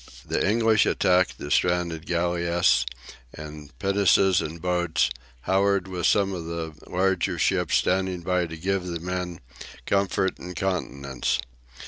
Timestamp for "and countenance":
10.39-11.37